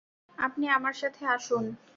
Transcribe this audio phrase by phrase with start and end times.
[0.37, 1.65] আপনি আমার সাথে আসুন।